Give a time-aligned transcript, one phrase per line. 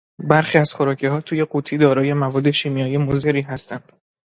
[0.29, 3.93] برخی از خوراکهای توی قوطی دارای مواد شیمیایی مضری هستند.